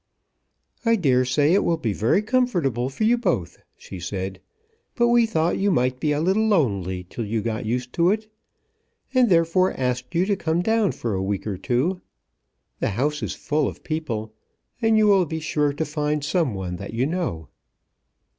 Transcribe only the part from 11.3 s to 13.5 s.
or two. The house is